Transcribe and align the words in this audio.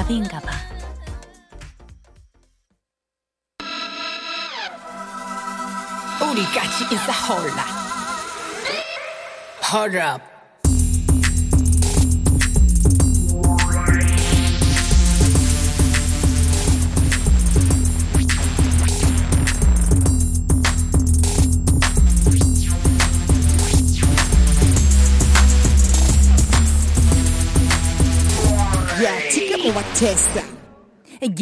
나비인가 0.00 0.40
봐. 0.40 0.50
우리 6.22 6.42
같이 6.44 6.84
인사 6.90 7.12
홀라 7.12 7.64
헐업 9.70 10.29
지금 30.00 30.00
왔댔어 30.00 30.40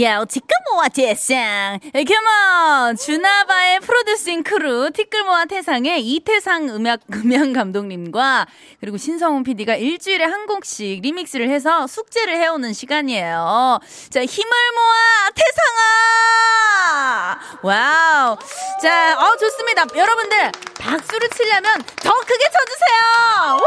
야, 0.02 0.24
티끌 0.24 0.48
모아 0.72 0.88
태상. 0.88 1.78
Come 1.92 2.52
on! 2.52 2.96
주나바의 2.96 3.78
프로듀싱 3.78 4.42
크루, 4.42 4.90
티끌 4.90 5.22
모아 5.22 5.44
태상의 5.44 6.04
이태상 6.04 6.68
음악, 6.70 6.98
음향 7.14 7.52
감독님과, 7.52 8.48
그리고 8.80 8.96
신성훈 8.96 9.44
PD가 9.44 9.76
일주일에 9.76 10.24
한 10.24 10.46
곡씩 10.46 11.02
리믹스를 11.02 11.48
해서 11.48 11.86
숙제를 11.86 12.34
해오는 12.34 12.72
시간이에요. 12.72 13.78
자, 14.10 14.24
힘을 14.24 14.50
모아, 14.74 15.30
태상아! 15.36 17.38
Wow. 17.62 18.36
자, 18.82 19.16
어, 19.20 19.36
좋습니다. 19.36 19.84
여러분들, 19.94 20.50
박수를 20.80 21.28
치려면 21.28 21.80
더 22.02 22.12
크게 22.12 22.44
쳐주세요! 22.50 23.60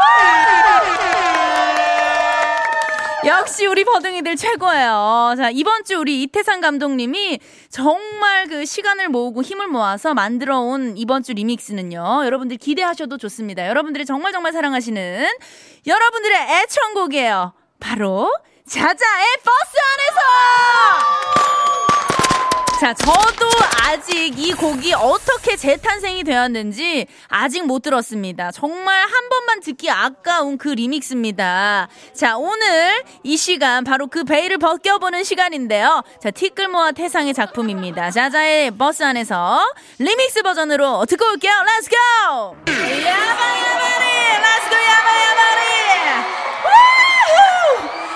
우! 3.24 3.28
역시 3.28 3.66
우리 3.66 3.84
버둥이들 3.84 4.36
최고예요. 4.36 5.36
자, 5.38 5.50
이번 5.52 5.84
주 5.84 5.98
우리 6.00 6.24
이태상 6.24 6.62
감독님이 6.62 7.40
정말 7.70 8.48
그 8.48 8.66
시간을 8.66 9.10
모으고 9.10 9.44
힘을 9.44 9.68
모아서 9.68 10.14
만들어 10.14 10.60
온 10.60 10.98
이번 10.98 11.24
주 11.24 11.34
리믹스는요. 11.34 12.26
여러분들 12.26 12.58
기대하셔도 12.58 13.18
좋습니다. 13.18 13.68
여러분들이 13.68 14.06
정말 14.06 14.32
정말 14.32 14.54
사랑하시는 14.54 15.28
여러분들의 15.86 16.38
애청곡이에요. 16.64 17.54
바로 17.80 18.32
자자의 18.68 19.26
버스 19.44 19.78
안에서! 19.94 21.81
자, 22.82 22.96
저도 22.96 23.48
아직 23.86 24.40
이 24.40 24.54
곡이 24.54 24.96
어떻게 24.96 25.56
재탄생이 25.56 26.24
되었는지 26.24 27.06
아직 27.28 27.64
못 27.64 27.84
들었습니다. 27.84 28.50
정말 28.50 29.02
한 29.02 29.30
번만 29.30 29.60
듣기 29.60 29.92
아까운 29.92 30.58
그 30.58 30.70
리믹스입니다. 30.70 31.90
자, 32.16 32.38
오늘 32.38 33.04
이 33.22 33.38
시간 33.38 33.84
바로 33.84 34.08
그 34.08 34.24
베일을 34.24 34.58
벗겨보는 34.58 35.24
시간인데요. 35.24 36.02
자, 36.20 36.32
티끌모아 36.32 36.94
태상의 36.94 37.36
작품입니다. 37.36 38.10
자자의 38.10 38.72
버스 38.72 39.04
안에서 39.04 39.64
리믹스 40.00 40.42
버전으로 40.42 41.06
듣고 41.06 41.24
올게요. 41.34 41.54
Let's 41.54 41.88
go! 41.88 42.56
야바야바리! 42.66 44.06
Let's 44.42 44.70
go, 44.72 44.80
야바야바리! 44.90 45.62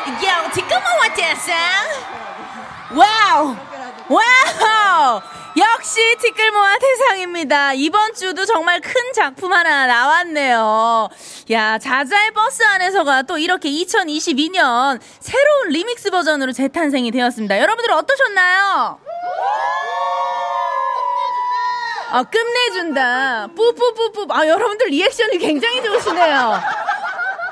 우후! 0.09 0.25
야, 0.25 0.49
티끌모아 0.49 1.13
태상! 1.13 1.55
Wow! 2.95 3.64
Wow! 4.07 5.21
역시 5.57 6.01
티끌 6.21 6.51
모아 6.51 6.77
태상입니다. 6.77 7.73
이번 7.73 8.13
주도 8.13 8.45
정말 8.45 8.81
큰 8.81 8.93
작품 9.13 9.53
하나 9.53 9.87
나왔네요. 9.87 11.09
야, 11.51 11.77
자자의 11.77 12.31
버스 12.31 12.61
안에서가 12.63 13.23
또 13.23 13.37
이렇게 13.37 13.69
2022년 13.69 14.99
새로운 15.19 15.69
리믹스 15.69 16.11
버전으로 16.11 16.51
재탄생이 16.51 17.09
되었습니다. 17.11 17.59
여러분들 17.59 17.91
어떠셨나요? 17.93 18.99
아, 22.11 22.23
끝내준다. 22.23 23.47
뿌뿌뿌뿌. 23.55 24.27
아, 24.29 24.47
여러분들 24.47 24.87
리액션이 24.87 25.37
굉장히 25.37 25.83
좋으시네요. 25.83 26.61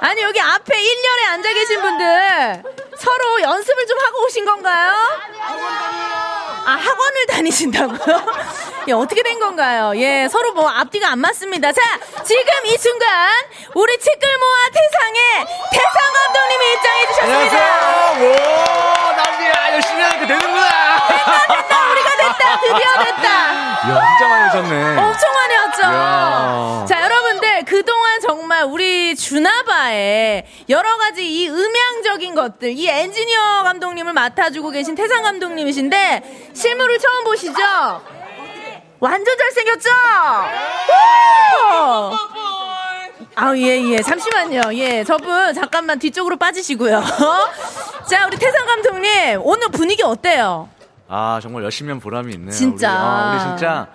아니, 0.01 0.21
여기 0.21 0.39
앞에 0.39 0.75
1년에 0.75 1.29
앉아 1.29 1.53
계신 1.53 1.81
분들 1.81 2.63
서로 2.97 3.41
연습을 3.41 3.87
좀 3.87 3.97
하고 3.99 4.25
오신 4.25 4.45
건가요? 4.45 4.91
아, 5.41 6.22
학원을 6.65 7.25
다니신다고요? 7.29 8.25
예, 8.89 8.91
어떻게 8.93 9.23
된 9.23 9.39
건가요? 9.39 9.93
예, 9.99 10.27
서로 10.29 10.53
뭐 10.53 10.67
앞뒤가 10.69 11.09
안 11.11 11.19
맞습니다. 11.19 11.71
자, 11.71 11.81
지금 12.23 12.43
이 12.65 12.77
순간 12.77 13.07
우리 13.73 13.97
치끌모아 13.97 14.57
태상의 14.73 15.45
태상 15.71 16.13
감독님이 16.13 16.73
입장해 16.73 17.05
주셨습니다. 17.07 17.65
안녕하세요. 18.11 18.29
오, 18.29 19.11
남비야 19.15 19.73
열심히 19.73 20.01
하니까 20.01 20.27
되는구나. 20.27 20.82
여러 30.69 30.97
가지 30.97 31.25
이 31.25 31.49
음향적인 31.49 32.35
것들, 32.35 32.71
이 32.71 32.87
엔지니어 32.87 33.63
감독님을 33.63 34.13
맡아주고 34.13 34.71
계신 34.71 34.95
태상 34.95 35.23
감독님이신데 35.23 36.51
실물을 36.53 36.99
처음 36.99 37.23
보시죠? 37.23 37.53
완전 38.99 39.37
잘생겼죠? 39.37 39.89
오! 41.73 42.11
아, 43.35 43.57
예, 43.57 43.81
예. 43.81 44.01
잠시만요. 44.01 44.61
예. 44.75 45.03
저분, 45.03 45.53
잠깐만 45.53 45.99
뒤쪽으로 45.99 46.37
빠지시고요. 46.37 47.03
자, 48.09 48.27
우리 48.27 48.37
태상 48.37 48.65
감독님, 48.65 49.41
오늘 49.43 49.67
분위기 49.69 50.03
어때요? 50.03 50.69
아, 51.07 51.39
정말 51.41 51.63
열심히 51.63 51.89
한 51.91 51.99
보람이 51.99 52.33
있네요. 52.33 52.51
진짜. 52.51 52.89
우리, 52.91 52.97
아, 52.97 53.31
우리 53.33 53.39
진짜. 53.39 53.87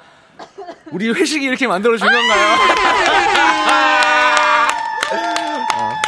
우리 0.91 1.11
회식이 1.11 1.45
이렇게 1.45 1.67
만들어준 1.67 2.07
건가요? 2.07 2.59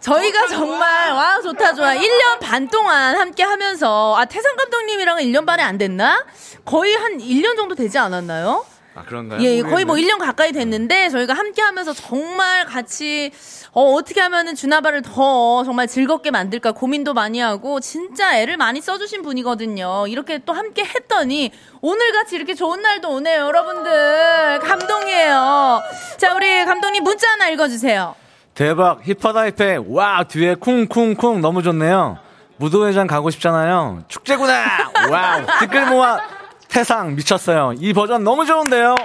저희가 0.00 0.46
정말 0.48 1.12
와 1.12 1.40
좋다 1.40 1.74
좋아 1.74 1.94
1년 1.94 2.38
반 2.40 2.68
동안 2.68 3.16
함께 3.16 3.42
하면서 3.42 4.14
아 4.16 4.24
태상 4.24 4.56
감독님이랑은 4.56 5.22
1년 5.24 5.44
반에 5.46 5.62
안 5.62 5.78
됐나? 5.78 6.24
거의 6.64 6.94
한 6.94 7.18
1년 7.18 7.56
정도 7.56 7.74
되지 7.74 7.98
않았나요? 7.98 8.64
아, 8.94 9.02
그런가요? 9.04 9.40
예, 9.42 9.62
거의 9.62 9.84
뭐 9.84 9.94
모르겠네. 9.94 10.12
1년 10.14 10.18
가까이 10.18 10.50
됐는데 10.50 11.08
저희가 11.10 11.32
함께 11.32 11.62
하면서 11.62 11.92
정말 11.92 12.64
같이 12.66 13.30
어, 13.70 13.92
어떻게 13.92 14.20
하면은 14.20 14.56
주나바를 14.56 15.02
더 15.02 15.62
정말 15.62 15.86
즐겁게 15.86 16.32
만들까 16.32 16.72
고민도 16.72 17.14
많이 17.14 17.38
하고 17.38 17.78
진짜 17.78 18.36
애를 18.36 18.56
많이 18.56 18.80
써주신 18.80 19.22
분이거든요. 19.22 20.06
이렇게 20.08 20.38
또 20.38 20.52
함께 20.52 20.84
했더니 20.84 21.52
오늘 21.80 22.12
같이 22.12 22.34
이렇게 22.34 22.54
좋은 22.54 22.82
날도 22.82 23.08
오네요, 23.08 23.42
여러분들. 23.42 24.58
감동이에요. 24.60 25.82
자, 26.16 26.34
우리 26.34 26.64
감독님 26.64 27.04
문자 27.04 27.30
하나 27.30 27.48
읽어주세요. 27.50 28.16
대박, 28.58 29.02
힙하다 29.06 29.50
힙해. 29.52 29.78
와, 29.86 30.24
뒤에 30.24 30.56
쿵쿵쿵 30.56 31.40
너무 31.40 31.62
좋네요. 31.62 32.18
무도회장 32.56 33.06
가고 33.06 33.30
싶잖아요. 33.30 34.02
축제구나! 34.08 34.90
Wow, 35.08 35.46
티끌 35.60 35.86
모아 35.86 36.18
태상 36.66 37.14
미쳤어요. 37.14 37.74
이 37.78 37.92
버전 37.92 38.24
너무 38.24 38.44
좋은데요? 38.44 38.96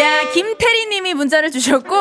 야, 0.00 0.30
김태리 0.34 0.86
님이 0.86 1.14
문자를 1.14 1.52
주셨고, 1.52 1.94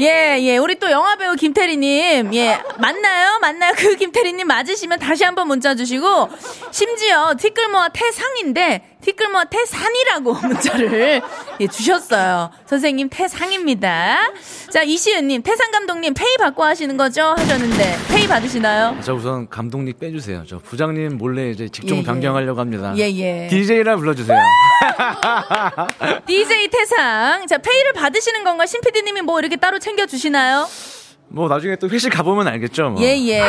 예, 0.00 0.36
예, 0.38 0.58
우리 0.58 0.78
또 0.78 0.90
영화배우 0.90 1.36
김태리 1.36 1.78
님, 1.78 2.34
예, 2.34 2.60
맞나요? 2.76 3.38
맞나요? 3.40 3.72
그 3.78 3.96
김태리 3.96 4.34
님 4.34 4.46
맞으시면 4.46 4.98
다시 4.98 5.24
한번 5.24 5.48
문자 5.48 5.74
주시고, 5.74 6.28
심지어 6.70 7.34
티끌모아 7.38 7.88
태상인데, 7.88 8.93
티끌모아 9.04 9.44
태산이라고 9.44 10.32
문자를 10.48 11.20
예, 11.60 11.66
주셨어요. 11.66 12.50
선생님 12.66 13.08
태상입니다. 13.10 14.30
자, 14.70 14.82
이시은님, 14.82 15.42
태상 15.42 15.70
감독님 15.70 16.14
페이 16.14 16.36
받고 16.38 16.64
하시는 16.64 16.96
거죠? 16.96 17.34
하셨는데, 17.36 17.96
페이 18.08 18.26
받으시나요? 18.26 18.98
저 19.02 19.14
우선 19.14 19.48
감독님 19.48 19.94
빼주세요. 19.98 20.44
저 20.48 20.58
부장님 20.58 21.18
몰래 21.18 21.50
이제 21.50 21.68
직종 21.68 21.98
예, 21.98 22.00
예. 22.00 22.04
변경하려고 22.04 22.60
합니다. 22.60 22.94
예, 22.96 23.02
예. 23.10 23.48
DJ라 23.48 23.96
불러주세요. 23.96 24.38
DJ 26.26 26.68
태상. 26.68 27.46
자, 27.46 27.58
페이를 27.58 27.92
받으시는 27.92 28.42
건가? 28.44 28.66
신 28.66 28.80
PD님이 28.80 29.20
뭐 29.22 29.38
이렇게 29.38 29.56
따로 29.56 29.78
챙겨 29.78 30.06
주시나요? 30.06 30.66
뭐 31.34 31.48
나중에 31.48 31.74
또 31.76 31.88
회식 31.88 32.10
가보면 32.12 32.46
알겠죠. 32.46 32.90
뭐. 32.90 33.02
예, 33.02 33.16
예. 33.26 33.42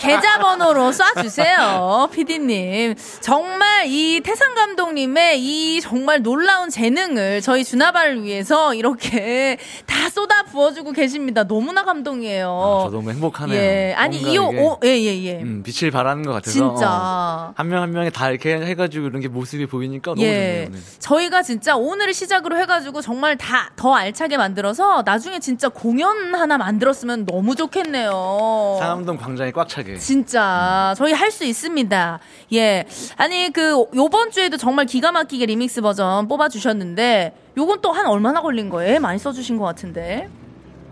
계좌번호로 0.00 0.90
쏴주세요, 0.90 2.10
피디님. 2.10 2.94
정말 3.20 3.86
이 3.86 4.20
태상 4.22 4.54
감독님의 4.54 5.40
이 5.42 5.80
정말 5.80 6.22
놀라운 6.22 6.68
재능을 6.68 7.40
저희 7.40 7.64
주나바를 7.64 8.22
위해서 8.22 8.74
이렇게 8.74 9.56
다 9.86 10.10
쏟아 10.10 10.42
부어주고 10.42 10.92
계십니다. 10.92 11.44
너무나 11.44 11.84
감동이에요. 11.84 12.48
아, 12.48 12.84
저 12.84 12.90
너무 12.96 13.10
행복하네요. 13.10 13.58
예, 13.58 13.94
아니 13.96 14.18
이호 14.18 14.44
오, 14.48 14.78
예, 14.84 14.88
예, 14.88 15.22
예. 15.24 15.40
음, 15.40 15.62
빛을 15.64 15.90
발하는 15.90 16.22
것 16.22 16.32
같아서 16.32 16.52
진짜. 16.52 16.88
어, 16.90 17.52
한명 17.56 17.82
한 17.82 17.90
명이 17.92 18.10
다 18.10 18.28
이렇게 18.28 18.54
해가지고 18.56 19.06
이런 19.06 19.20
게 19.22 19.28
모습이 19.28 19.66
보이니까 19.66 20.10
너무 20.12 20.22
예. 20.22 20.66
좋네요. 20.66 20.70
네. 20.72 20.98
저희가 20.98 21.42
진짜 21.42 21.76
오늘을 21.76 22.12
시작으로 22.12 22.58
해가지고 22.58 23.00
정말 23.00 23.36
다 23.38 23.62
더 23.76 23.94
알차게 23.94 24.36
만들어서 24.36 25.02
나중에 25.04 25.38
진짜 25.40 25.68
공연 25.68 26.34
하나 26.42 26.58
만들었으면 26.58 27.24
너무 27.24 27.54
좋겠네요. 27.54 28.76
상암동 28.80 29.16
광장이 29.16 29.52
꽉 29.52 29.68
차게. 29.68 29.96
진짜 29.98 30.92
저희 30.98 31.12
할 31.12 31.30
수 31.30 31.44
있습니다. 31.44 32.18
예. 32.52 32.84
아니 33.16 33.50
그 33.52 33.86
요번 33.94 34.30
주에도 34.30 34.58
정말 34.58 34.84
기가 34.84 35.12
막히게 35.12 35.46
리믹스 35.46 35.80
버전 35.80 36.28
뽑아 36.28 36.48
주셨는데 36.50 37.34
요건 37.56 37.80
또 37.80 37.92
한 37.92 38.06
얼마나 38.06 38.42
걸린 38.42 38.68
거예요? 38.68 39.00
많이 39.00 39.18
써 39.18 39.32
주신 39.32 39.56
것 39.56 39.64
같은데. 39.64 40.28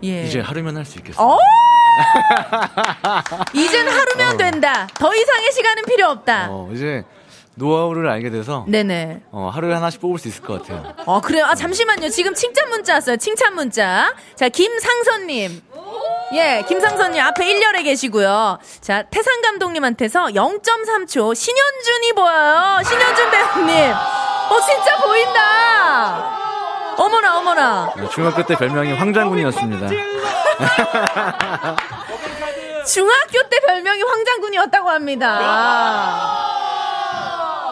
예. 0.03 0.23
이제 0.25 0.39
하루면 0.39 0.77
할 0.77 0.85
수 0.85 0.97
있겠어요. 0.99 1.27
어? 1.27 1.37
이젠 3.53 3.87
하루면 3.87 4.37
된다. 4.37 4.87
더 4.95 5.13
이상의 5.13 5.51
시간은 5.51 5.83
필요 5.85 6.07
없다. 6.07 6.47
어, 6.49 6.69
이제 6.73 7.03
노하우를 7.55 8.07
알게 8.09 8.29
돼서 8.29 8.65
네네. 8.67 9.21
어, 9.31 9.49
하루에 9.53 9.73
하나씩 9.73 9.99
뽑을 10.01 10.17
수 10.19 10.27
있을 10.27 10.41
것 10.41 10.61
같아요. 10.63 10.93
어, 11.05 11.19
그래요? 11.21 11.45
아, 11.45 11.53
잠시만요. 11.55 12.09
지금 12.09 12.33
칭찬 12.33 12.69
문자 12.69 12.93
왔어요. 12.95 13.17
칭찬 13.17 13.53
문자. 13.55 14.13
자, 14.35 14.47
김상선님. 14.49 15.61
예, 16.33 16.63
김상선님 16.67 17.21
앞에 17.21 17.45
1열에 17.45 17.83
계시고요. 17.83 18.57
자, 18.79 19.03
태상 19.03 19.41
감독님한테서 19.41 20.27
0.3초 20.27 21.35
신현준이 21.35 22.13
보여요. 22.15 22.79
신현준 22.85 23.29
배우님. 23.31 23.91
어, 23.93 24.61
진짜 24.61 24.97
보인다. 25.05 26.39
어머나, 26.97 27.37
어머나. 27.39 27.93
네, 27.97 28.07
중학교 28.09 28.45
때 28.45 28.55
별명이 28.55 28.93
황장군이었습니다. 28.93 29.87
중학교 32.87 33.43
때 33.49 33.59
별명이 33.67 34.01
황장군이었다고 34.03 34.89
합니다. 34.89 36.50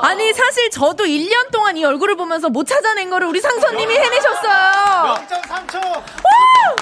아니, 0.02 0.34
사실 0.34 0.70
저도 0.70 1.04
1년 1.06 1.52
동안 1.52 1.78
이 1.78 1.84
얼굴을 1.86 2.16
보면서 2.16 2.50
못 2.50 2.66
찾아낸 2.66 3.10
거를 3.10 3.28
우리 3.28 3.40
상선님이 3.42 3.94
해내셨어요. 3.94 5.16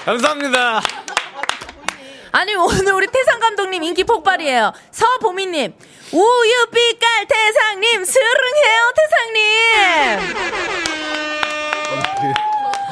감사합니다. 0.05 0.81
아니 2.31 2.53
오늘 2.55 2.93
우리 2.93 3.07
태상 3.07 3.39
감독님 3.39 3.81
인기 3.83 4.03
폭발이에요. 4.03 4.71
서보미님 4.91 5.73
우유빛깔 6.11 7.25
태상님 7.27 8.05
스릉해요 8.05 8.93
태상님. 8.95 10.37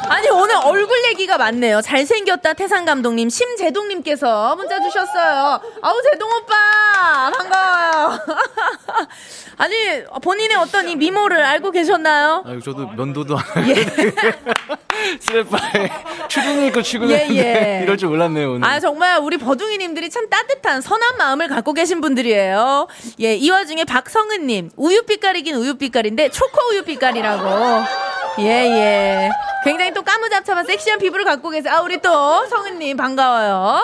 아니 0.09 0.29
오늘 0.29 0.55
얼굴 0.63 1.03
얘기가 1.09 1.37
많네요. 1.37 1.81
잘생겼다 1.81 2.53
태상 2.53 2.85
감독님 2.85 3.29
심재동님께서 3.29 4.55
문자 4.55 4.79
주셨어요. 4.81 5.59
아우 5.81 6.01
재동 6.03 6.29
오빠 6.31 7.31
반가워요. 7.31 8.19
아니 9.57 10.03
본인의 10.21 10.57
어떤 10.57 10.87
이 10.89 10.95
미모를 10.95 11.43
알고 11.43 11.71
계셨나요? 11.71 12.43
아유, 12.45 12.61
저도 12.61 12.87
면도도 12.89 13.37
안 13.37 13.43
하고 13.43 14.75
스레파에 15.19 15.89
추리닝 16.27 16.65
입고 16.67 16.79
예, 16.79 16.83
출근했는데 16.83 17.37
예. 17.37 17.79
이럴 17.83 17.97
줄 17.97 18.09
몰랐네요 18.09 18.53
오늘. 18.53 18.67
아 18.67 18.79
정말 18.79 19.19
우리 19.19 19.37
버둥이님들이 19.37 20.09
참 20.09 20.29
따뜻한 20.29 20.81
선한 20.81 21.17
마음을 21.17 21.47
갖고 21.47 21.73
계신 21.73 22.01
분들이에요. 22.01 22.87
예, 23.21 23.35
이 23.35 23.49
와중에 23.49 23.85
박성은님 23.85 24.71
우유 24.75 25.03
빛깔이긴 25.03 25.55
우유 25.55 25.75
빛깔인데 25.75 26.29
초코 26.29 26.71
우유 26.71 26.83
빛깔이라고. 26.83 28.14
예, 28.39 28.45
예. 28.45 29.29
굉장히 29.63 29.93
또 29.93 30.03
까무잡잡한 30.03 30.65
섹시한 30.65 30.99
피부를 30.99 31.25
갖고 31.25 31.49
계세요. 31.49 31.73
아, 31.73 31.81
우리 31.81 31.99
또 32.01 32.45
성은님 32.47 32.97
반가워요. 32.97 33.81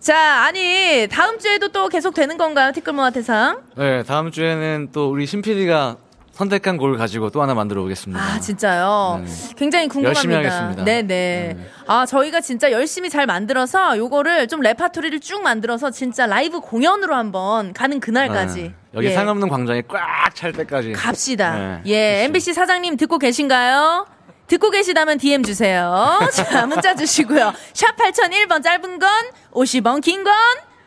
자, 0.00 0.44
아니 0.44 1.08
다음 1.10 1.38
주에도 1.38 1.68
또 1.68 1.88
계속 1.88 2.14
되는 2.14 2.36
건가요, 2.36 2.72
티끌모아 2.72 3.10
태상? 3.10 3.62
네, 3.76 4.02
다음 4.02 4.30
주에는 4.30 4.88
또 4.92 5.10
우리 5.10 5.26
신 5.26 5.42
PD가 5.42 5.96
선택한 6.32 6.76
곡을 6.76 6.98
가지고 6.98 7.30
또 7.30 7.40
하나 7.40 7.54
만들어 7.54 7.80
보겠습니다. 7.80 8.22
아, 8.22 8.38
진짜요? 8.38 9.22
네. 9.24 9.30
굉장히 9.56 9.88
궁금합니다. 9.88 10.18
열심히 10.18 10.34
하겠습니다. 10.34 10.84
네네. 10.84 11.06
네. 11.06 11.56
아, 11.86 12.04
저희가 12.04 12.42
진짜 12.42 12.70
열심히 12.72 13.08
잘 13.08 13.24
만들어서 13.24 13.96
요거를 13.96 14.46
좀 14.48 14.60
레파토리를 14.60 15.18
쭉 15.20 15.42
만들어서 15.42 15.90
진짜 15.90 16.26
라이브 16.26 16.60
공연으로 16.60 17.14
한번 17.14 17.72
가는 17.72 18.00
그날까지. 18.00 18.62
네. 18.62 18.74
여기 18.96 19.06
예. 19.08 19.14
상암동 19.14 19.48
광장에 19.48 19.82
꽉 19.88 20.34
찰 20.34 20.52
때까지. 20.52 20.92
갑시다. 20.92 21.54
네, 21.56 21.80
예, 21.86 22.12
그치. 22.16 22.24
MBC 22.24 22.52
사장님 22.54 22.96
듣고 22.96 23.18
계신가요? 23.18 24.06
듣고 24.48 24.70
계시다면 24.70 25.18
DM 25.18 25.42
주세요. 25.42 26.20
자, 26.32 26.66
문자 26.66 26.94
주시고요. 26.94 27.52
샵 27.72 27.96
8001번 27.96 28.62
짧은 28.62 28.98
건 28.98 29.10
50원, 29.52 30.02
긴 30.02 30.22
건 30.24 30.34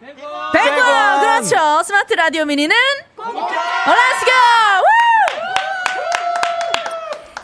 100원. 0.01 1.19
그렇죠. 1.19 1.83
스마트 1.83 2.13
라디오 2.13 2.45
미니는 2.45 2.75
Let's 3.17 4.25
go! 4.25 4.98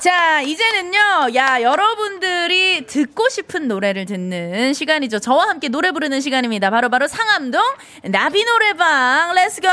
자, 0.05 0.39
이제는요, 0.39 1.33
야, 1.33 1.63
여러분들이 1.63 2.85
듣고 2.85 3.27
싶은 3.27 3.67
노래를 3.67 4.05
듣는 4.05 4.73
시간이죠. 4.73 5.17
저와 5.17 5.47
함께 5.47 5.67
노래 5.67 5.91
부르는 5.91 6.21
시간입니다. 6.21 6.69
바로 6.69 6.89
바로 6.89 7.07
상암동 7.07 7.59
나비 8.11 8.45
노래방, 8.45 9.33
let's 9.33 9.54
go! 9.54 9.67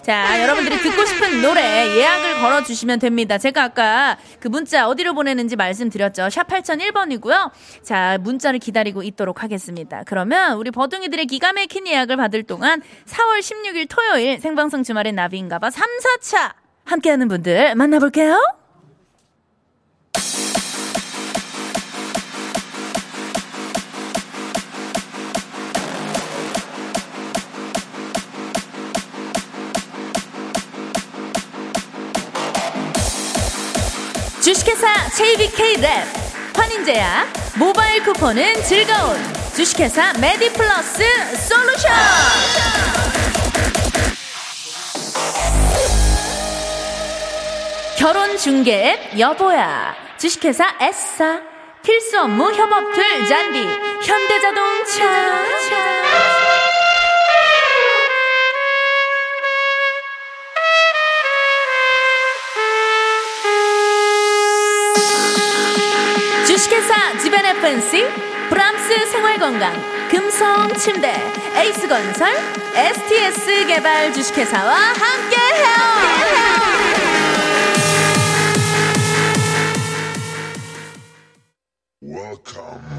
자, 0.00 0.42
여러분들이 0.42 0.78
듣고 0.78 1.04
싶은 1.04 1.42
노래 1.42 1.60
예약을 1.94 2.40
걸어주시면 2.40 3.00
됩니다. 3.00 3.36
제가 3.36 3.64
아까 3.64 4.16
그 4.40 4.48
문자 4.48 4.88
어디로 4.88 5.12
보내는지 5.12 5.56
말씀드렸죠. 5.56 6.30
샵 6.30 6.48
8001번이고요. 6.48 7.50
자, 7.82 8.16
문자를 8.22 8.58
기다리고 8.58 9.02
있도록 9.02 9.42
하겠습니다. 9.42 10.04
그러면 10.06 10.56
우리 10.56 10.70
버둥이들의 10.70 11.26
기가 11.26 11.52
막힌 11.52 11.86
예약을 11.86 12.16
받을 12.16 12.44
동안 12.44 12.80
4월 13.04 13.40
16일 13.40 13.88
토요일 13.90 14.40
생방송 14.40 14.84
주말엔 14.84 15.14
나비인가봐 15.14 15.68
3, 15.68 15.86
4차 16.22 16.54
함께하는 16.86 17.28
분들 17.28 17.74
만나볼게요. 17.74 18.63
주식회사 34.74 34.92
JBK랩. 35.10 35.86
환인제야 36.56 37.26
모바일 37.56 38.02
쿠폰은 38.02 38.62
즐거운. 38.64 39.16
주식회사 39.54 40.12
메디플러스 40.14 41.04
솔루션. 41.36 41.92
결혼 47.96 48.36
중개 48.36 48.90
앱 48.90 49.18
여보야. 49.18 49.94
주식회사 50.18 50.74
S사. 50.80 51.40
필수 51.84 52.18
업무 52.20 52.52
협업 52.52 52.94
툴 52.94 53.26
잔디. 53.28 53.60
현대자동차 54.04 55.44
주식회사 66.46 67.18
지벤 67.18 67.44
FNC 67.44 68.06
브람스 68.50 69.06
생활건강 69.06 69.72
금성 70.10 70.74
침대 70.74 71.14
에이스건설 71.56 72.28
STS 72.74 73.66
개발 73.66 74.12
주식회사와 74.12 74.74
함께해요. 74.74 75.74
아 82.14 82.93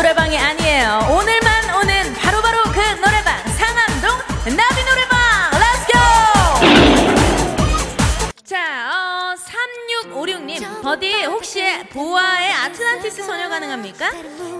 노래방이 0.00 0.38
아니에요. 0.38 1.08
오늘만 1.10 1.74
오는 1.74 2.14
바로 2.14 2.40
바로 2.40 2.62
그 2.72 2.80
노래방 2.80 3.36
상암동 3.52 4.56
나비 4.56 4.82
노래방 4.82 5.50
let's 5.60 5.84
go! 5.84 5.98
자, 8.42 8.88
어, 8.90 9.34
3656님 10.14 10.80
버디 10.82 11.24
혹시 11.24 11.62
보아의 11.90 12.50
아틀란티스 12.50 13.24
소녀 13.24 13.50
가능합니까? 13.50 14.10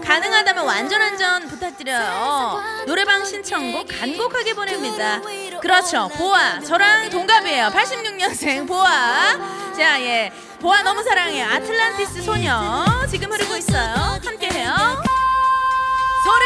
가능하다면 0.04 0.66
완전 0.66 1.00
안전 1.00 1.48
부탁드려요. 1.48 2.60
노래방 2.86 3.24
신청곡 3.24 3.88
간곡하게 3.88 4.52
보냅니다. 4.52 5.22
그렇죠. 5.62 6.10
보아. 6.18 6.60
저랑 6.60 7.08
동갑이에요. 7.08 7.68
86년생 7.68 8.68
보아. 8.68 9.72
자, 9.74 9.98
예. 10.02 10.30
보아 10.60 10.82
너무 10.82 11.02
사랑해 11.02 11.42
아틀란티스 11.42 12.20
소녀 12.22 12.84
지금 13.08 13.32
흐르고 13.32 13.56
있어요 13.56 14.20
함께해요 14.22 15.09
소리 16.22 16.44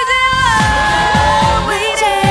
질러 1.97 2.24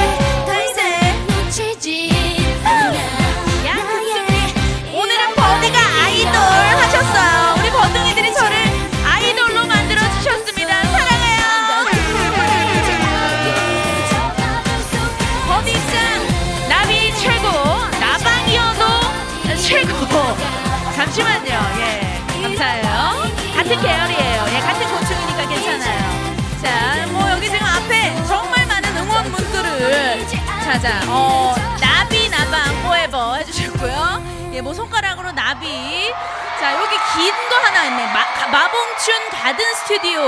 자자. 30.74 31.02
어 31.08 31.54
나비 31.80 32.30
나방 32.30 32.82
포에버 32.84 33.36
해주셨고요. 33.36 34.52
예 34.54 34.62
뭐 34.62 34.74
손가락으로 34.74 35.32
나비. 35.32 36.12
자 36.60 36.74
여기 36.74 36.98
긴 37.14 37.32
거 37.50 37.56
하나 37.58 37.84
있네. 37.86 38.06
마, 38.14 38.24
가- 38.34 38.48
마봉춘 38.48 39.30
가든 39.30 39.74
스튜디오. 39.76 40.22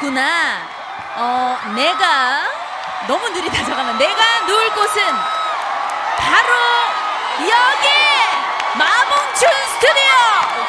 구나 0.00 0.58
어 1.16 1.58
내가 1.74 2.42
너무 3.06 3.28
느리다 3.30 3.64
잠깐만. 3.64 3.96
내가 3.98 4.40
누울 4.46 4.70
곳은 4.74 5.02
바로 6.18 6.48
여기 7.42 7.88
마봉춘 8.74 9.48
스튜디오. 9.74 10.12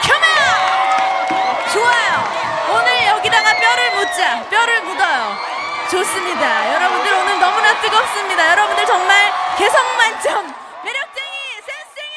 켜면 0.01 1.69
좋아요. 1.73 2.69
오늘 2.69 3.05
여기다가 3.07 3.53
뼈를 3.55 3.91
묻자. 3.95 4.43
뼈를 4.49 4.81
묻어요 4.83 5.58
좋습니다 5.89 6.74
여러분들 6.75 7.12
오늘 7.13 7.39
너무나 7.39 7.81
뜨겁습니다 7.81 8.51
여러분들 8.51 8.86
정말 8.86 9.31
개성 9.58 9.81
만점 9.98 10.46
매력쟁이 10.84 11.27
센스쟁이 11.65 12.10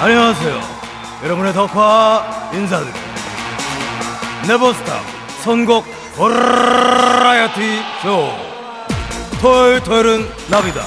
안녕하세요. 0.00 0.60
여러분의 1.24 1.52
덕화 1.52 2.50
인사드립니다. 2.52 3.06
네버스탑 4.48 5.00
선곡 5.44 5.84
버라이어티 6.16 7.82
쇼. 8.02 8.30
토요일 9.40 9.80
토요일은 9.82 10.28
나비다. 10.48 10.80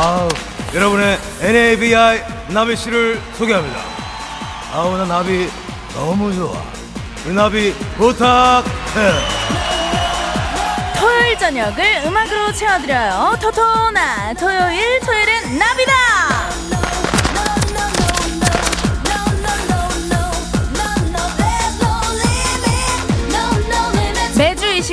아우, 0.00 0.28
여러분의 0.74 1.18
NABI 1.40 2.20
나비 2.48 2.74
씨를 2.74 3.20
소개합니다. 3.34 3.78
아우, 4.72 4.96
나 4.96 5.04
나비 5.04 5.48
너무 5.94 6.34
좋아. 6.34 6.60
우리 7.24 7.32
나비 7.32 7.72
부탁해. 7.96 8.64
토요일 10.98 11.38
저녁을 11.38 12.02
음악으로 12.06 12.52
채워드려요 12.52 13.36
토토나 13.40 14.34
토요일 14.34 14.98
토요일은 15.00 15.58
나비다 15.58 15.92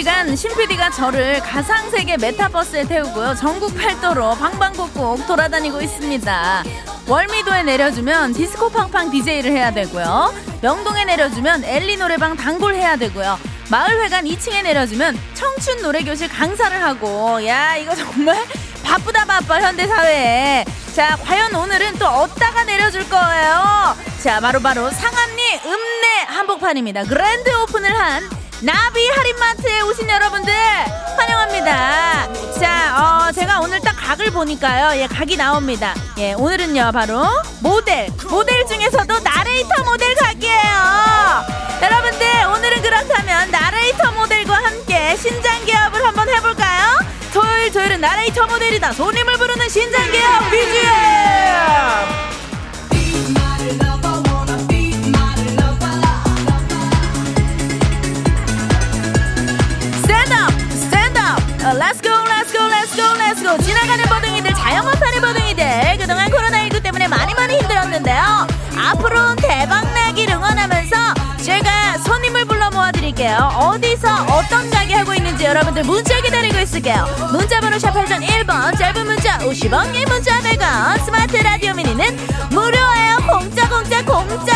시간 0.01 0.36
신PD가 0.36 0.89
저를 0.89 1.39
가상세계 1.41 2.17
메타버스에 2.17 2.88
태우고요. 2.88 3.36
전국 3.36 3.77
팔도로 3.77 4.34
방방곡곡 4.34 5.27
돌아다니고 5.27 5.79
있습니다. 5.79 6.63
월미도에 7.08 7.62
내려주면 7.62 8.34
디스코 8.34 8.72
팡팡 8.72 9.12
DJ를 9.12 9.51
해야 9.51 9.72
되고요. 9.72 10.34
명동에 10.63 11.05
내려주면 11.05 11.63
엘리 11.63 11.98
노래방 11.98 12.36
단골 12.36 12.74
해야 12.74 12.96
되고요. 12.96 13.38
마을회관 13.70 14.25
2층에 14.25 14.63
내려주면 14.63 15.20
청춘 15.36 15.84
노래교실 15.84 16.29
강사를 16.29 16.81
하고 16.81 17.46
야 17.46 17.77
이거 17.77 17.93
정말 17.93 18.43
바쁘다 18.84 19.25
바빠 19.25 19.62
현대사회에 19.62 20.65
자 20.96 21.15
과연 21.17 21.53
오늘은 21.53 22.00
또 22.00 22.08
어디다가 22.08 22.63
내려줄 22.63 23.08
거예요 23.08 23.96
자 24.22 24.39
바로바로 24.41 24.89
상암리 24.89 25.62
읍내 25.63 26.08
한복판입니다 26.27 27.03
그랜드 27.03 27.50
오픈을 27.62 27.98
한 27.98 28.41
나비 28.62 29.10
할인마트에 29.10 29.82
오신 29.82 30.08
여러분들 30.08 30.53
환영합니다. 31.18 32.27
자, 32.60 33.27
어, 33.27 33.32
제가 33.32 33.60
오늘 33.60 33.80
딱 33.80 33.94
각을 33.94 34.30
보니까요. 34.30 35.00
예, 35.01 35.08
각이 35.08 35.36
나옵니다. 35.36 35.96
예, 36.20 36.34
오늘은요, 36.34 36.91
바로 36.94 37.25
모델. 37.60 38.10
모델 38.30 38.65
중에서도 38.68 39.20
나레이터 39.20 39.84
모델 39.84 40.13
각이에요. 40.13 41.46
여러분들, 41.82 42.27
오늘은 42.56 42.82
그렇다면 42.84 43.50
나레이터 43.50 44.12
모델과 44.12 44.53
함께 44.53 45.15
신장 45.18 45.65
개업을 45.65 46.06
한번 46.06 46.30
해볼까요? 46.30 47.00
토요일, 47.34 47.72
토요일은 47.72 48.00
나레이터 48.00 48.46
모델이다. 48.46 48.94
손님을 48.94 49.38
부르는 49.38 49.70
신장 49.70 50.12
개업 50.12 50.51
BGM! 50.51 52.31
앞으로는 68.92 69.36
대박나길 69.38 70.30
응원하면서 70.32 70.96
제가 71.44 71.98
손님을 72.00 72.46
불러 72.46 72.70
모아드릴게요. 72.72 73.38
어디서 73.56 74.08
어떤 74.30 74.70
가게 74.70 74.94
하고 74.96 75.14
있는지 75.14 75.46
여러분들 75.46 75.84
문자 75.84 76.20
기다리고 76.22 76.60
있을게요. 76.60 77.06
문자번호 77.32 77.80
샵 77.80 77.94
8001번 77.94 78.78
짧은 78.78 79.06
문자 79.06 79.38
50원 79.40 79.92
긴 79.94 80.08
문자 80.08 80.40
100원. 80.42 81.04
스마트 81.06 81.38
라디오 81.38 81.74
미니는 81.74 82.18
무료예요. 82.52 83.18
공짜 83.28 83.70
공짜 83.70 84.04
공짜. 84.06 84.52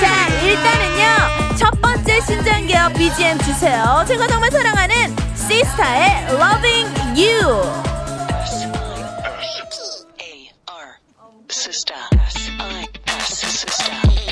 자 0.00 0.28
일단은요 0.42 1.56
첫 1.56 1.80
번째 1.80 2.20
신장기업 2.20 2.94
BGM 2.94 3.38
주세요. 3.40 4.04
제가 4.06 4.26
정말 4.28 4.50
사랑하는 4.50 5.14
시스타의 5.36 6.26
Loving 6.30 7.20
You 7.20 7.93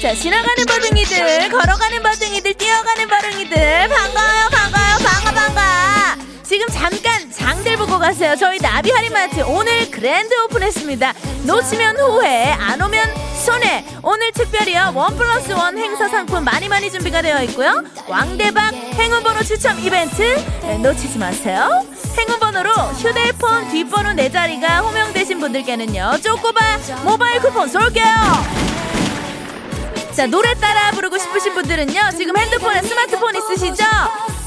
자 0.02 0.12
지나가는 0.16 0.64
버둥이들 0.66 1.48
걸어가는 1.48 2.02
버둥이들 2.02 2.54
뛰어가는 2.54 3.06
버둥이들 3.06 3.88
반가워요 3.88 4.48
반가워요 4.50 4.96
반가 4.98 5.32
반가. 5.32 6.16
지금 6.42 6.66
잠깐 6.66 7.30
장들 7.30 7.76
보고 7.76 8.00
가세요. 8.00 8.34
저희 8.34 8.58
나비 8.58 8.90
할인마트 8.90 9.42
오늘 9.42 9.88
grand 9.92 10.34
open했습니다. 10.42 11.14
놓치면 11.44 11.96
후회 11.98 12.50
안 12.50 12.82
오면 12.82 13.14
손해. 13.46 13.84
오늘 14.02 14.32
특별히요 14.32 14.90
one 14.92 15.16
plus 15.16 15.52
one 15.52 15.78
행사 15.78 16.08
상품 16.08 16.42
많이 16.42 16.68
많이 16.68 16.90
준비가 16.90 17.22
되어 17.22 17.40
있고요. 17.44 17.84
왕대박 18.08 18.74
행운번호 18.74 19.44
추첨 19.44 19.78
이벤트 19.78 20.22
네, 20.62 20.78
놓치지 20.78 21.16
마세요. 21.18 21.86
행운번호로 22.18 22.72
휴대폰 22.72 23.70
뒷번호 23.70 24.14
네 24.14 24.28
자리가 24.28 24.80
호명되신 24.80 25.38
분들께는요 25.38 26.18
쪼꼬바 26.24 26.78
모바일 27.04 27.40
쿠폰 27.40 27.68
쏠게요 27.68 28.71
자 30.14 30.26
노래 30.26 30.52
따라 30.54 30.90
부르고 30.90 31.16
싶으신 31.18 31.54
분들은요 31.54 32.10
지금 32.16 32.36
핸드폰에 32.36 32.82
스마트폰 32.82 33.34
있으시죠? 33.34 33.84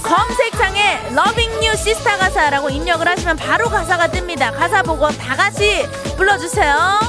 검색창에 0.04 1.08
Loving 1.12 1.56
You 1.66 1.72
Sister 1.72 2.18
가사라고 2.20 2.70
입력을 2.70 3.08
하시면 3.08 3.38
바로 3.38 3.68
가사가 3.70 4.08
뜹니다. 4.10 4.56
가사 4.56 4.84
보고 4.84 5.10
다 5.10 5.36
같이 5.36 5.84
불러주세요. 6.16 7.00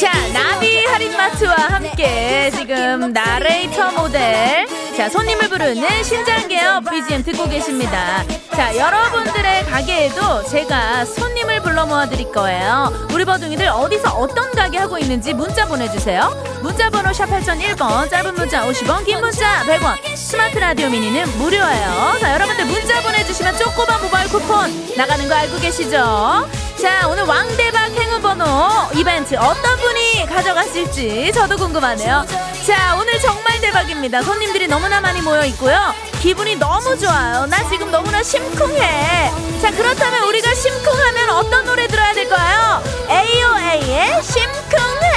자 0.00 0.12
나비 0.32 0.84
할인마트와 0.86 1.54
함께 1.56 2.50
지금 2.54 3.12
나레이터 3.12 3.90
모델 3.92 4.66
자 4.98 5.08
손님을 5.08 5.48
부르는 5.48 6.02
신장개업 6.02 6.90
BGM 6.90 7.22
듣고 7.22 7.48
계십니다. 7.48 8.24
자 8.50 8.76
여러분들의 8.76 9.66
가게에도 9.66 10.42
제가 10.42 11.04
손님을 11.04 11.62
불러 11.62 11.86
모아 11.86 12.08
드릴 12.08 12.32
거예요. 12.32 12.92
우리 13.14 13.24
버둥이들 13.24 13.68
어디서 13.68 14.10
어떤 14.16 14.50
가게 14.50 14.76
하고 14.78 14.98
있는지 14.98 15.34
문자 15.34 15.68
보내주세요. 15.68 16.34
문자 16.64 16.90
번호 16.90 17.12
샵 17.12 17.26
8001번 17.26 18.10
짧은 18.10 18.34
문자 18.34 18.66
50원 18.66 19.04
긴 19.04 19.20
문자 19.20 19.62
100원. 19.66 20.16
스마트 20.16 20.58
라디오 20.58 20.88
미니는 20.88 21.38
무료예요. 21.38 22.16
자 22.20 22.34
여러분들 22.34 22.64
문자 22.64 23.00
보내주시면 23.00 23.56
쪼꼬바 23.56 23.98
모바일 23.98 24.28
쿠폰 24.28 24.96
나가는 24.96 25.28
거 25.28 25.34
알고 25.36 25.60
계시죠 25.60 26.48
자, 26.80 27.08
오늘 27.08 27.24
왕대박 27.24 27.90
행운번호 27.92 28.90
이벤트 28.94 29.34
어떤 29.36 29.76
분이 29.78 30.26
가져갔을지 30.26 31.32
저도 31.34 31.56
궁금하네요. 31.56 32.24
자, 32.66 32.94
오늘 32.96 33.18
정말 33.20 33.60
대박입니다. 33.60 34.22
손님들이 34.22 34.68
너무나 34.68 35.00
많이 35.00 35.20
모여 35.20 35.44
있고요. 35.46 35.92
기분이 36.20 36.54
너무 36.56 36.96
좋아요. 36.96 37.46
나 37.46 37.68
지금 37.68 37.90
너무나 37.90 38.22
심쿵해. 38.22 39.30
자, 39.60 39.70
그렇다면 39.72 40.22
우리가 40.24 40.54
심쿵하면 40.54 41.30
어떤 41.30 41.64
노래 41.64 41.88
들어야 41.88 42.12
될까요? 42.12 42.82
AOA의 43.10 44.22
심쿵해. 44.22 45.08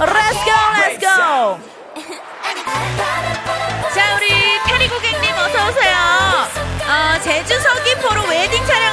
Let's 0.00 0.44
go, 0.44 0.54
let's 0.74 1.00
go. 1.00 1.58
자, 3.94 4.16
우리 4.16 4.28
페리 4.66 4.88
고객님 4.88 5.34
어서 5.34 5.68
오세요. 5.68 5.96
어, 6.90 7.20
제주 7.22 7.60
서귀포로 7.60 8.24
웨딩 8.24 8.66
촬영 8.66 8.89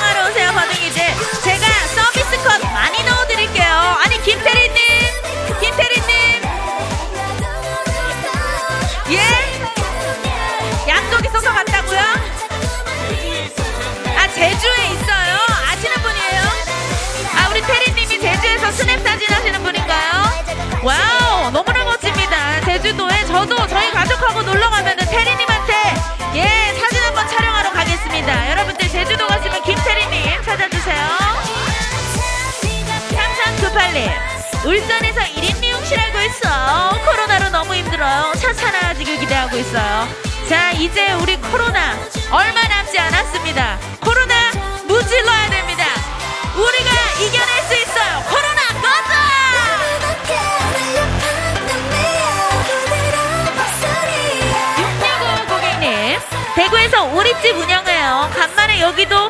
기대하고 39.57 39.59
있어요. 39.59 40.07
자, 40.47 40.71
이제 40.71 41.13
우리 41.13 41.35
코로나 41.37 41.93
얼마 42.31 42.61
남지 42.61 42.97
않았습니다. 42.99 43.79
코로나 43.99 44.51
무질러야 44.85 45.49
됩니다. 45.49 45.85
우리가 46.55 46.91
이겨낼 47.21 47.63
수 47.67 47.75
있어요. 47.75 48.23
코로나 48.29 48.61
꺼져! 48.81 49.13
665 54.77 55.47
고객님, 55.47 56.19
대구에서 56.55 57.03
오리집 57.05 57.55
운영해요. 57.57 58.29
간만에 58.35 58.79
여기도 58.81 59.29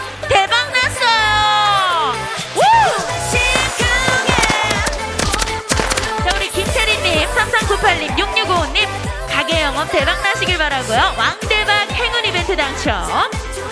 영업 9.67 9.91
대박 9.91 10.21
나시길 10.21 10.57
바라고요. 10.57 11.15
왕대박 11.17 11.91
행운 11.91 12.23
이벤트 12.23 12.55
당첨. 12.55 13.03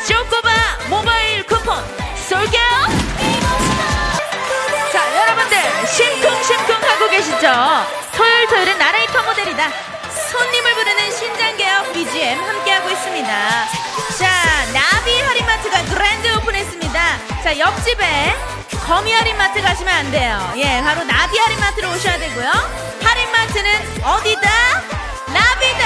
쇼코바 0.04 0.50
모바일 0.90 1.42
쿠폰 1.46 1.82
쏠게요. 2.28 2.70
자, 4.92 5.22
여러분들 5.22 5.58
심쿵심쿵 5.88 6.76
하고 6.84 7.10
계시죠? 7.10 7.48
토요일 8.14 8.46
토요일은 8.48 8.78
나레이터 8.78 9.24
모델이다. 9.24 9.70
손님을 10.32 10.74
부르는 10.74 11.12
신장개혁 11.12 11.94
BGM 11.94 12.40
함께하고 12.42 12.90
있습니다. 12.90 13.30
자, 14.20 14.66
나비 14.74 15.18
할인마트가 15.22 15.82
그랜드 15.86 16.28
오픈했습니다. 16.40 17.18
자, 17.42 17.58
옆집에 17.58 18.36
거미 18.86 19.14
할인마트 19.14 19.62
가시면 19.62 19.96
안 19.96 20.12
돼요. 20.12 20.54
예, 20.58 20.82
바로 20.84 21.06
나비 21.06 21.38
할인마트로 21.38 21.90
오셔야 21.90 22.20
되고요. 22.20 22.52
할인마트는 23.02 24.04
어디 24.04 24.35
다? 25.74 25.86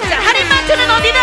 나비다! 0.00 0.08
자, 0.08 0.20
할인 0.20 0.48
마트는 0.48 0.90
어디다? 0.90 1.20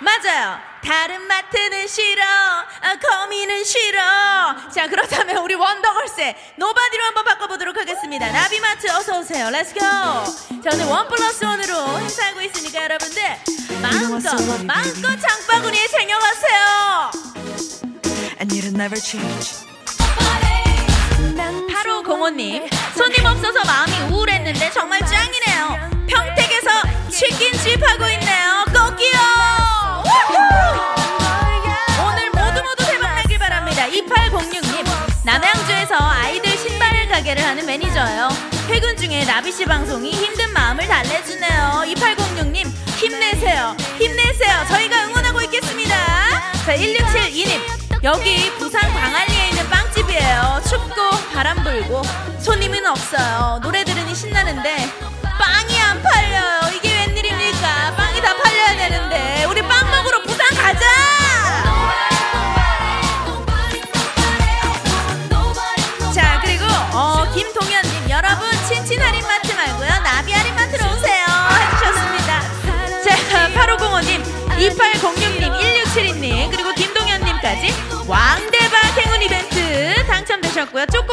맞아요. 0.00 0.58
다른 0.84 1.22
마트는 1.28 1.86
싫어. 1.86 2.24
아, 2.24 2.96
거미는 3.00 3.62
싫어. 3.64 4.00
자, 4.74 4.88
그렇다면 4.88 5.36
우리 5.38 5.54
원더걸스의 5.54 6.34
Nobody로 6.56 7.04
한번 7.04 7.24
바꿔보도록 7.24 7.76
하겠습니다. 7.76 8.30
나비마트 8.30 8.90
어서오세요. 8.90 9.50
let's 9.50 9.69
go. 9.69 9.80
자, 9.80 10.70
오늘 10.72 10.86
one 10.86 11.08
plus 11.08 11.44
one으로 11.44 11.98
행사하고 12.00 12.40
있으니까 12.40 12.82
여러분들 12.84 13.22
마음껏, 13.80 14.64
마음껏 14.64 15.16
장바구니에 15.20 15.86
쟁여가세요. 15.88 17.10
And 18.40 18.52
it'll 18.52 18.74
never 18.74 19.00
change. 19.00 19.62
8505님, 21.82 22.68
손님 22.96 23.24
없어서 23.24 23.64
마음이 23.64 24.12
우울했는데 24.12 24.70
정말 24.70 25.00
짱이네요. 25.00 25.90
평택에서 26.06 26.68
치킨집 27.10 27.80
하고 27.88 28.04
있네요. 28.06 28.64
꼭이요! 28.66 29.18
오늘 32.06 32.30
모두 32.30 32.62
모두 32.62 32.84
대박나길 32.86 33.38
바랍니다. 33.38 33.86
2806님, 33.88 34.84
남양주에서 35.24 35.94
아이들 35.96 36.56
신발 36.58 36.92
가게를 37.12 37.44
하는 37.44 37.66
매니저예요. 37.66 38.28
퇴근 38.66 38.96
중에 38.96 39.24
나비씨 39.24 39.66
방송이 39.66 40.10
힘든 40.10 40.50
마음을 40.52 40.86
달래주네요. 40.86 41.84
2806님, 41.86 42.66
힘내세요. 42.98 43.76
힘내세요. 43.98 44.66
저희가 44.68 45.04
응원하고 45.06 45.42
있겠습니다. 45.42 45.94
자, 46.64 46.74
1672님, 46.74 47.60
여기 48.04 48.50
부산 48.58 48.80
광안리에 48.92 49.48
있는 49.50 49.68
빵집이에요. 49.68 50.62
춥고 50.68 51.10
바람 51.34 51.62
불고 51.62 52.02
손님은 52.42 52.84
없어요. 52.86 53.60
노래 53.62 53.84
들으니 53.84 54.14
신나는데 54.14 54.88
빵이 55.38 55.80
안 55.80 56.02
팔려요. 56.02 56.72
이게 56.74 57.06
웬일입니까? 57.06 57.94
빵이 57.96 58.20
다 58.20 58.36
팔려야 58.36 58.76
되는데 58.76 59.44
우리 59.44 59.62
빵 59.62 59.88
먹으러 59.90 60.22
부산 60.22 60.48
가자. 60.56 60.86
자 66.12 66.40
그리고 66.44 66.64
어, 66.92 67.24
김동현님 67.32 68.10
여러분 68.10 68.50
친친 68.68 69.00
할인마트 69.00 69.52
말고요 69.54 69.88
나비 70.02 70.32
할인마트로 70.32 70.84
오세요 70.90 71.24
해주셨습니다. 71.60 72.40
자 73.02 73.16
8505님 73.54 74.22
2806님 74.58 75.40
1672님 75.94 76.50
그리고 76.50 76.72
김동현님까지 76.74 77.72
왕대박 78.06 78.98
행운 78.98 79.22
이벤트 79.22 80.06
당첨되셨고요 80.06 80.84
쿠폰 80.86 81.11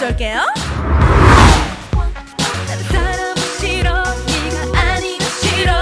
쏠게요. 0.00 0.46
사람 2.90 3.36
싫어 3.58 4.02
네가 4.26 4.96
싫어 5.42 5.72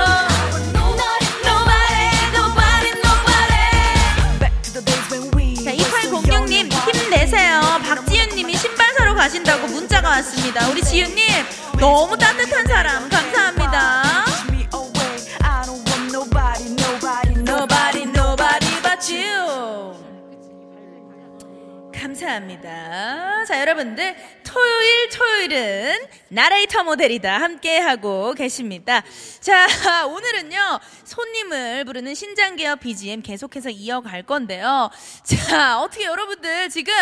자, 5.64 5.70
young 5.70 6.48
2806님 6.50 6.72
힘내세요. 6.72 7.60
박지윤님이 7.84 8.56
신발 8.56 8.92
사러 8.94 9.14
가신다고 9.14 9.68
문자가 9.68 10.08
왔습니다. 10.08 10.68
우리 10.68 10.82
지윤님 10.82 11.28
너무 11.78 12.16
따뜻한 12.18 12.66
사람 12.66 13.07
감사합니다. 22.38 23.44
자, 23.44 23.60
여러분들 23.60 24.14
토요일 24.44 25.08
토요일은 25.10 26.06
나레이터 26.28 26.84
모델이다 26.84 27.40
함께 27.40 27.78
하고 27.78 28.32
계십니다. 28.34 29.02
자, 29.40 29.66
오늘은요 30.06 30.80
손님을 31.04 31.84
부르는 31.84 32.14
신장 32.14 32.56
개업 32.56 32.80
BGM 32.80 33.22
계속해서 33.22 33.70
이어갈 33.70 34.22
건데요. 34.22 34.90
자, 35.24 35.80
어떻게 35.80 36.04
여러분들 36.04 36.68
지금 36.70 36.92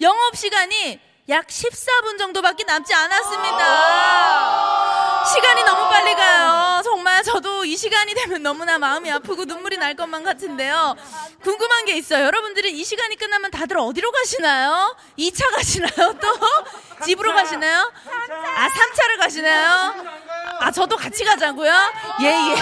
영업 0.00 0.36
시간이 0.36 1.00
약 1.28 1.46
14분 1.46 2.18
정도밖에 2.18 2.64
남지 2.64 2.92
않았습니다. 2.92 3.58
시간이 5.32 5.62
너무 5.62 5.88
빨리 5.88 6.14
가요. 6.14 6.80
정말 6.82 7.22
저도 7.22 7.64
이 7.64 7.76
시간이 7.76 8.12
되면 8.14 8.42
너무나 8.42 8.76
마음이 8.76 9.08
아프고 9.10 9.44
눈물이 9.44 9.76
날 9.76 9.94
것만 9.94 10.24
같은데요. 10.24 10.96
궁금한 11.42 11.84
게 11.84 11.96
있어요. 11.96 12.24
여러분들은 12.24 12.70
이 12.70 12.82
시간이 12.84 13.14
끝나면 13.16 13.52
다들 13.52 13.78
어디로 13.78 14.10
가시나요? 14.10 14.96
2차 15.16 15.54
가시나요? 15.54 16.18
또? 16.20 17.04
집으로 17.04 17.32
가시나요? 17.34 17.92
아, 18.56 18.68
3차를 18.68 19.18
가시나요? 19.18 19.94
아, 20.60 20.70
저도 20.70 20.96
같이 20.96 21.24
가자고요? 21.24 21.72
예, 22.22 22.26
예. 22.26 22.56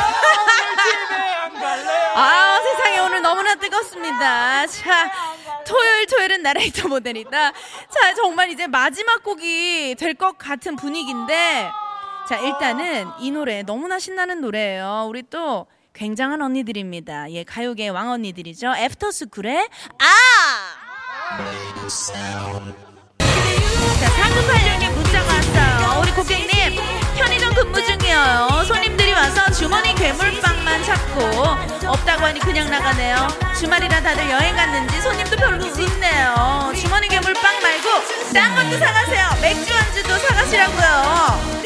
아, 2.14 2.59
세상에 2.62 2.99
오늘 3.01 3.23
너무나 3.23 3.55
뜨겁습니다. 3.55 4.66
자, 4.66 5.11
토요일 5.66 6.07
토요일은 6.07 6.43
나레이터 6.43 6.88
모델이다. 6.88 7.53
자, 7.53 8.14
정말 8.14 8.51
이제 8.51 8.66
마지막 8.66 9.23
곡이 9.23 9.95
될 9.99 10.14
것 10.14 10.37
같은 10.38 10.77
분위기인데 10.77 11.71
자, 12.29 12.37
일단은 12.38 13.09
이 13.21 13.31
노래 13.31 13.62
너무나 13.62 13.99
신나는 13.99 14.40
노래예요. 14.40 15.07
우리 15.09 15.23
또 15.29 15.66
굉장한 15.93 16.40
언니들입니다. 16.43 17.31
예, 17.33 17.45
가요계 17.45 17.88
왕 17.88 18.11
언니들이죠. 18.11 18.75
애프터스쿨의 18.77 19.69
아! 19.99 20.05
자, 24.01 24.07
4986님 24.09 24.93
문자가 24.93 25.35
왔어요. 25.35 26.01
우리 26.01 26.11
고객님, 26.12 26.79
편의점 27.21 27.55
근무 27.55 27.85
중이에요. 27.85 28.65
손님들이 28.67 29.13
와서 29.13 29.51
주머니 29.53 29.95
괴물빵만 29.95 30.83
찾고 30.85 31.21
없다고 31.87 32.25
하니 32.25 32.41
그냥 32.41 32.71
나가네요. 32.71 33.29
주말이라 33.59 34.01
다들 34.01 34.31
여행 34.31 34.57
갔는지 34.57 35.01
손님도 35.03 35.37
별로 35.37 35.67
없네요. 35.67 36.73
주머니 36.75 37.09
괴물빵 37.09 37.63
말고 37.63 37.89
딴 38.33 38.55
것도 38.55 38.79
사가세요. 38.79 39.29
맥주 39.43 39.71
안주도 39.75 40.17
사가시라고요. 40.19 41.61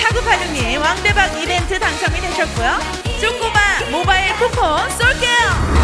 4986님, 0.00 0.80
왕대박 0.80 1.42
이벤트 1.42 1.78
당첨이 1.78 2.20
되셨고요. 2.20 2.78
쪼꼬바 3.20 3.60
모바일 3.90 4.34
쿠폰 4.36 4.90
쏠게요. 4.90 5.74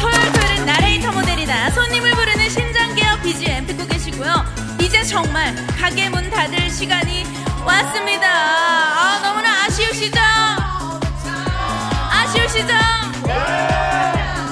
토요일 0.00 0.32
토요일은 0.32 0.66
나레이터 0.66 1.12
모델이다 1.12 1.70
손님을 1.70 2.10
부르는 2.12 2.48
신장계어 2.48 3.20
BGM 3.22 3.66
듣고 3.66 3.86
계시고요 3.86 4.69
이제 4.80 5.02
정말 5.04 5.54
가게 5.78 6.08
문 6.08 6.28
닫을 6.30 6.70
시간이 6.70 7.24
왔습니다. 7.64 8.28
아 8.28 9.20
너무나 9.22 9.64
아쉬우시죠 9.64 10.18
아쉬우시죠 12.10 12.68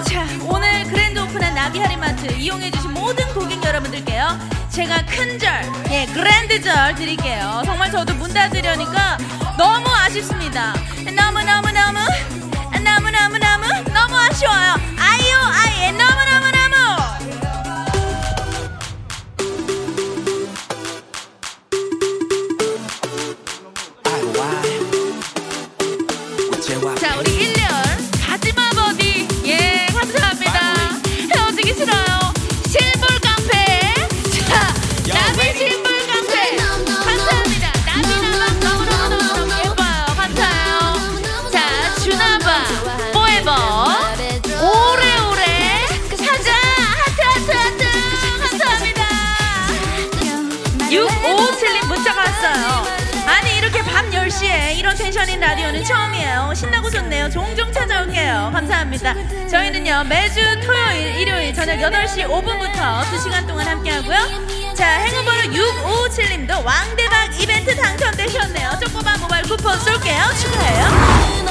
자 0.04 0.26
오늘 0.44 0.84
그랜드 0.84 1.18
오픈한 1.18 1.54
나비 1.54 1.78
할인마트 1.80 2.32
이용해주신 2.34 2.92
모든 2.94 3.26
고객 3.34 3.62
여러분들께요. 3.64 4.38
제가 4.70 5.04
큰 5.06 5.38
절 5.38 5.48
예 5.90 6.04
그랜드절 6.06 6.94
드릴게요. 6.94 7.62
정말 7.64 7.90
저도 7.90 8.14
문 8.14 8.32
닫으려니까 8.32 9.16
너무 9.56 9.88
아쉽습니다. 10.04 10.74
너무너무너무 11.16 11.98
너무너무너무 12.84 13.64
너무 13.92 14.16
아쉬워요. 14.16 14.74
아이유 14.98 15.34
아이의 15.36 15.92
너무너무너무 15.92 16.17
텐션인 55.08 55.40
라디오는 55.40 55.82
처음이에요. 55.84 56.52
신나고 56.54 56.90
좋네요. 56.90 57.30
종종 57.30 57.72
찾아올게요. 57.72 58.50
감사합니다. 58.52 59.14
저희는요 59.48 60.04
매주 60.04 60.38
토요일, 60.60 61.14
일요일 61.18 61.54
저녁 61.54 61.78
8시 61.78 62.26
5분부터 62.26 63.00
2시간 63.04 63.46
동안 63.46 63.66
함께하고요. 63.68 64.74
자 64.74 64.86
행운번호 64.86 65.40
6557님도 65.44 66.62
왕대박 66.62 67.40
이벤트 67.40 67.74
당첨되셨네요. 67.74 68.78
쪼꼬마 68.84 69.16
모바일 69.16 69.44
쿠폰 69.44 69.80
쏠게요. 69.80 70.24
축하해요. 70.42 71.48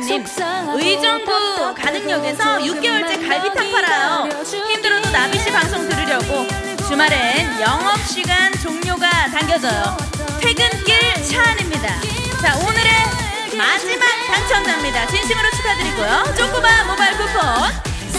1814님 0.00 0.80
의정부 0.80 1.74
가능역에서 1.74 2.58
6개월째 2.60 3.28
갈비탕 3.28 3.70
팔아요 3.70 4.28
힘들어도 4.44 5.10
나비씨 5.10 5.52
방송 5.52 5.86
들으려고 5.86 6.46
주말엔 6.88 7.60
영업시간 7.60 8.52
종료가 8.62 9.10
당겨져요 9.30 10.27
퇴근길 10.40 11.24
차 11.24 11.42
안입니다 11.50 12.00
자 12.40 12.56
오늘의 12.56 13.56
마지막 13.56 14.06
당첨자입니다 14.26 15.06
진심으로 15.06 15.50
축하드리고요 15.50 16.34
쪼꼬마 16.36 16.84
모바일 16.84 17.16
쿠폰 17.16 17.40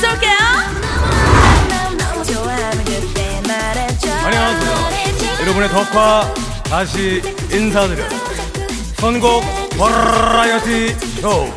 쏠게요 0.02 0.80
안녕하세요. 4.30 5.42
여러분의 5.42 5.70
덕화 5.70 6.34
다시 6.66 7.22
인사드려요. 7.52 8.08
선곡 8.98 9.44
버라이어티 9.76 10.96
쇼. 11.20 11.52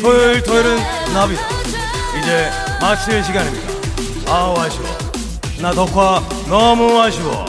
토요일 0.00 0.42
토요일은 0.42 0.76
나비다. 1.12 1.42
이제 2.18 2.50
마칠 2.80 3.24
시간입니다. 3.24 4.32
아우 4.32 4.56
아쉬워. 4.56 4.84
나 5.60 5.72
덕화 5.72 6.22
너무 6.46 7.00
아쉬워. 7.00 7.44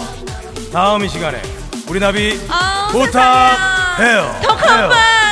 다음 0.72 1.04
이 1.06 1.10
시간에 1.10 1.39
우리 1.93 1.99
나비 1.99 2.39
아우, 2.49 2.91
부탁해요. 2.91 3.99
해요. 3.99 4.36
오빠 4.41 4.56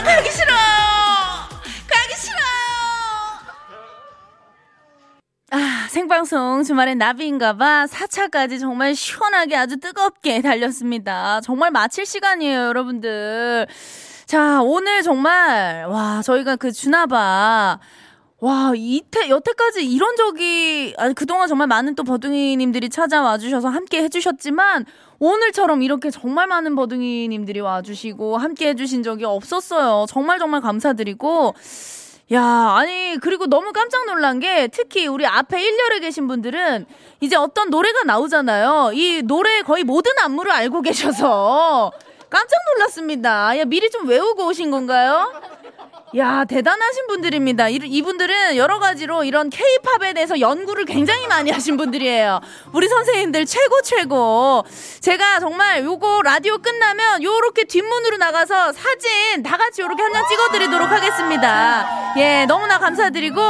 가기 0.04 0.30
싫어요. 0.30 0.58
가기 1.88 2.16
싫어요. 2.16 2.46
아 5.50 5.88
생방송 5.90 6.64
주말엔 6.64 7.00
나비인가봐. 7.00 7.88
4차까지 7.88 8.60
정말 8.60 8.94
시원하게 8.94 9.56
아주 9.58 9.80
뜨겁게 9.80 10.44
달렸습니다. 10.44 11.42
정말 11.42 11.72
마칠 11.72 12.06
시간이에요 12.06 12.68
여러분들. 12.68 13.66
자 14.28 14.62
오늘 14.62 15.02
정말 15.02 15.88
와 15.90 16.22
저희가 16.22 16.58
그 16.58 16.72
주나봐 16.72 17.80
와, 18.44 18.74
이태, 18.76 19.30
여태까지 19.30 19.86
이런 19.86 20.16
적이, 20.16 20.96
아니, 20.98 21.14
그동안 21.14 21.48
정말 21.48 21.68
많은 21.68 21.94
또 21.94 22.04
버둥이님들이 22.04 22.90
찾아와 22.90 23.38
주셔서 23.38 23.70
함께 23.70 24.02
해주셨지만, 24.02 24.88
오늘처럼 25.20 25.84
이렇게 25.84 26.10
정말 26.10 26.48
많은 26.48 26.76
버둥이님들이 26.76 27.60
와주시고, 27.60 28.40
함께 28.40 28.70
해주신 28.70 29.04
적이 29.04 29.26
없었어요. 29.26 30.08
정말 30.10 30.40
정말 30.40 30.60
감사드리고, 30.62 31.54
야, 32.34 32.44
아니, 32.44 33.18
그리고 33.22 33.46
너무 33.46 33.74
깜짝 33.74 34.06
놀란 34.08 34.40
게, 34.40 34.68
특히 34.70 35.06
우리 35.06 35.28
앞에 35.28 35.62
1열에 35.62 36.02
계신 36.02 36.28
분들은, 36.28 36.88
이제 37.20 37.36
어떤 37.36 37.70
노래가 37.70 38.06
나오잖아요. 38.06 38.94
이 38.96 39.22
노래 39.22 39.62
거의 39.62 39.84
모든 39.84 40.14
안무를 40.18 40.52
알고 40.52 40.82
계셔서, 40.82 41.92
깜짝 42.28 42.56
놀랐습니다. 42.74 43.60
야, 43.60 43.66
미리 43.66 43.92
좀 43.92 44.08
외우고 44.08 44.48
오신 44.48 44.72
건가요? 44.72 45.32
야, 46.18 46.44
대단하신 46.44 47.08
분들입니다. 47.08 47.70
이, 47.70 47.76
이분들은 47.76 48.58
여러 48.58 48.80
가지로 48.80 49.24
이런 49.24 49.50
케이팝에 49.50 50.12
대해서 50.14 50.42
연구를 50.42 50.84
굉장히 50.84 51.26
많이 51.28 51.52
하신 51.52 51.78
분들이에요. 51.78 52.42
우리 52.74 52.90
선생님들 52.90 53.46
최고, 53.46 53.82
최고. 53.82 54.64
제가 55.00 55.40
정말 55.40 55.86
요거 55.86 56.22
라디오 56.24 56.58
끝나면 56.58 57.24
요렇게 57.24 57.64
뒷문으로 57.64 58.18
나가서 58.18 58.74
사진 58.74 59.42
다 59.42 59.56
같이 59.56 59.82
요렇게 59.82 60.02
한 60.04 60.12
장 60.12 60.28
찍어드리도록 60.28 60.92
하겠습니다. 60.92 62.14
예, 62.18 62.46
너무나 62.46 62.78
감사드리고, 62.80 63.42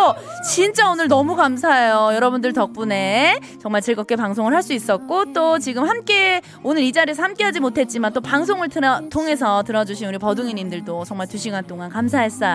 진짜 0.47 0.87
오늘 0.91 1.07
너무 1.07 1.35
감사해요. 1.35 2.11
여러분들 2.13 2.53
덕분에 2.53 3.39
정말 3.59 3.81
즐겁게 3.81 4.15
방송을 4.15 4.53
할 4.53 4.61
수 4.61 4.73
있었고, 4.73 5.33
또 5.33 5.57
지금 5.57 5.89
함께, 5.89 6.41
오늘 6.61 6.83
이 6.83 6.91
자리에서 6.91 7.23
함께 7.23 7.43
하지 7.43 7.59
못했지만 7.59 8.13
또 8.13 8.21
방송을 8.21 8.69
틀어, 8.69 9.01
통해서 9.09 9.63
들어주신 9.63 10.07
우리 10.07 10.19
버둥이님들도 10.19 11.05
정말 11.05 11.27
두 11.27 11.39
시간 11.39 11.65
동안 11.65 11.89
감사했어요. 11.89 12.50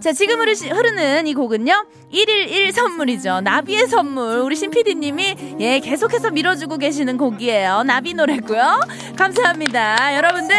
자, 0.00 0.12
지금 0.12 0.40
흐르는 0.40 1.26
이 1.26 1.34
곡은요, 1.34 1.84
111 2.12 2.72
선물이죠. 2.72 3.40
나비의 3.42 3.86
선물. 3.86 4.38
우리 4.40 4.56
신PD님이, 4.56 5.36
예, 5.60 5.78
계속해서 5.80 6.30
밀어주고 6.30 6.78
계시는 6.78 7.16
곡이에요. 7.16 7.84
나비 7.84 8.14
노래고요 8.14 8.80
감사합니다. 9.16 10.16
여러분들, 10.16 10.56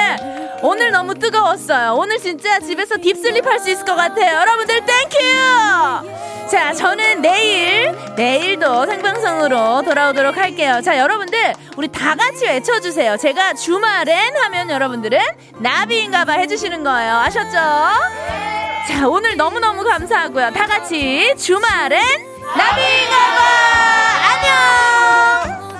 오늘 0.63 0.91
너무 0.91 1.15
뜨거웠어요. 1.15 1.95
오늘 1.95 2.17
진짜 2.19 2.59
집에서 2.59 2.97
deep 2.97 3.18
sleep 3.18 3.45
할 3.45 3.59
수 3.59 3.69
있을 3.69 3.85
것 3.85 3.95
같아요. 3.95 4.39
여러분들, 4.39 4.81
thank 4.85 5.75
you! 5.75 6.47
자, 6.49 6.73
저는 6.73 7.21
내일, 7.21 7.91
내일도 8.17 8.85
생방송으로 8.85 9.83
돌아오도록 9.83 10.35
할게요. 10.37 10.81
자, 10.83 10.97
여러분들, 10.97 11.53
우리 11.77 11.87
다 11.87 12.15
같이 12.15 12.45
외쳐주세요. 12.45 13.17
제가 13.17 13.53
주말엔 13.53 14.35
하면 14.35 14.69
여러분들은 14.69 15.19
나비인가봐 15.59 16.33
해주시는 16.33 16.83
거예요. 16.83 17.13
아셨죠? 17.17 18.50
자, 18.87 19.07
오늘 19.07 19.35
너무너무 19.37 19.83
감사하고요. 19.83 20.51
다 20.51 20.67
같이 20.67 21.33
주말엔 21.37 22.01
나비인가봐! 22.55 23.41
안녕! 24.29 24.90